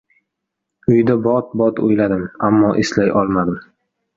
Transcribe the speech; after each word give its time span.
Uyda 0.93 1.17
bot-bot 1.27 1.83
o‘yladim— 1.89 2.25
ammo 2.49 2.73
eslay 2.85 3.17
olmadim. 3.21 3.63